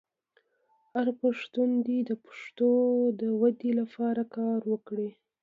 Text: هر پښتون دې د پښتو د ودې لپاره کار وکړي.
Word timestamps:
هر 0.93 1.07
پښتون 1.21 1.69
دې 1.85 1.99
د 2.09 2.11
پښتو 2.25 2.71
د 3.19 3.21
ودې 3.41 3.71
لپاره 3.79 4.21
کار 4.35 4.59
وکړي. 4.71 5.09